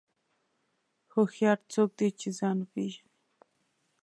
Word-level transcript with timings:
هوښیار 1.13 1.59
څوک 1.73 1.89
دی 1.99 2.09
چې 2.19 2.29
ځان 2.39 2.57
وپېژني. 2.61 3.11